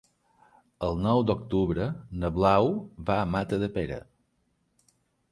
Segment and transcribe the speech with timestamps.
[0.85, 1.85] El nou d'octubre
[2.23, 2.71] na Blau
[3.09, 3.99] va a Matadepera.